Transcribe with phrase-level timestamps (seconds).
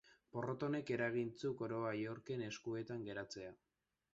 [0.35, 3.53] Porrot honek eragin zuen koroa Yorken eskuetan geratzea.